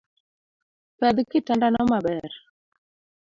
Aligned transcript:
Pedh 0.99 1.19
kitanda 1.31 1.67
no 1.73 1.81
maber 1.91 2.31